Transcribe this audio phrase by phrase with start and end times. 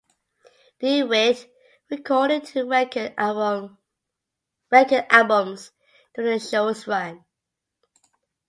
[0.79, 1.45] DeWitt
[1.91, 3.69] recorded two record albums
[6.15, 7.23] during the show's run.